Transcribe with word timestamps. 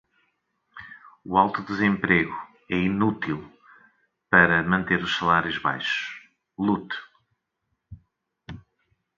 O 1.29 1.31
alto 1.43 1.61
desemprego 1.69 2.35
é 2.77 2.79
útil 3.11 3.39
para 4.33 4.67
manter 4.71 4.99
os 5.07 5.15
salários 5.19 5.57
baixos. 5.67 6.01
Lute. 6.65 6.97